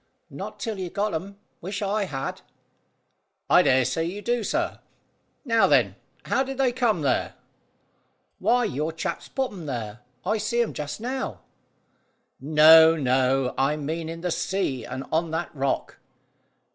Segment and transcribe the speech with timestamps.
[0.31, 1.37] "Not till you got 'em.
[1.61, 2.41] Wish I had!"
[3.51, 4.79] "I dare say you do, sir.
[5.45, 7.35] Now, then: how did they come there?"
[8.39, 9.99] "Why, your chaps put 'em there.
[10.25, 11.41] I see 'em just now."
[12.39, 15.99] "No, no; I mean in the sea and on that rock."